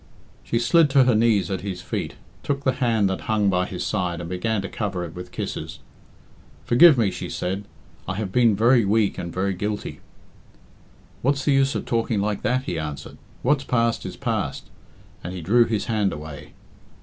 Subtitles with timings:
[0.43, 3.85] She slid to her knees at his feet, took the hand that hung by his
[3.85, 5.77] side and began to cover it with kisses.
[6.65, 7.65] "Forgive me," she said;
[8.07, 9.99] "I have been very weak and very guilty."
[11.21, 13.19] "What's the use of talking like that?" he answered.
[13.43, 14.71] "What's past is past,"
[15.23, 16.53] and he drew his hand away.